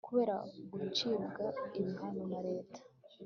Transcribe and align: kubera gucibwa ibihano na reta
kubera 0.07 0.35
gucibwa 0.71 1.45
ibihano 1.79 2.23
na 2.31 2.39
reta 2.47 2.79